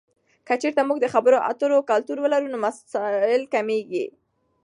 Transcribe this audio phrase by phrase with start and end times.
[0.47, 4.05] که چیرته موږ د خبرو اترو کلتور ولرو، نو مسایل کمېږي.